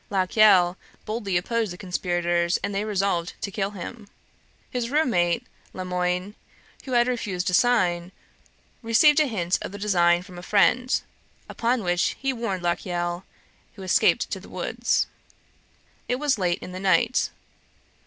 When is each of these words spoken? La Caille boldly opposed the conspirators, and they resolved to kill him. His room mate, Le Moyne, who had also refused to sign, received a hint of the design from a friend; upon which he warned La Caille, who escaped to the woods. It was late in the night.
La 0.09 0.25
Caille 0.25 0.75
boldly 1.05 1.37
opposed 1.37 1.71
the 1.71 1.77
conspirators, 1.77 2.57
and 2.63 2.73
they 2.73 2.83
resolved 2.83 3.33
to 3.39 3.51
kill 3.51 3.69
him. 3.69 4.07
His 4.71 4.89
room 4.89 5.11
mate, 5.11 5.45
Le 5.75 5.85
Moyne, 5.85 6.33
who 6.85 6.93
had 6.93 7.01
also 7.07 7.11
refused 7.11 7.45
to 7.45 7.53
sign, 7.53 8.11
received 8.81 9.19
a 9.19 9.27
hint 9.27 9.59
of 9.61 9.71
the 9.71 9.77
design 9.77 10.23
from 10.23 10.39
a 10.39 10.41
friend; 10.41 10.99
upon 11.47 11.83
which 11.83 12.15
he 12.19 12.33
warned 12.33 12.63
La 12.63 12.73
Caille, 12.73 13.23
who 13.75 13.83
escaped 13.83 14.31
to 14.31 14.39
the 14.39 14.49
woods. 14.49 15.05
It 16.07 16.15
was 16.15 16.39
late 16.39 16.63
in 16.63 16.71
the 16.71 16.79
night. 16.79 17.29